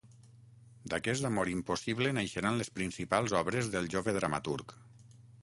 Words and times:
D'aquest 0.93 1.27
amor 1.29 1.51
impossible 1.51 2.13
naixeran 2.19 2.57
les 2.63 2.73
principals 2.79 3.37
obres 3.43 3.71
del 3.77 3.93
jove 3.97 4.19
dramaturg. 4.19 4.77